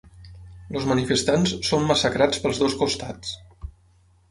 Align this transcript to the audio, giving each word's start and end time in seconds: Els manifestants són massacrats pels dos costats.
Els 0.79 0.87
manifestants 0.91 1.53
són 1.69 1.85
massacrats 1.93 2.43
pels 2.47 2.65
dos 2.65 2.79
costats. 2.83 3.39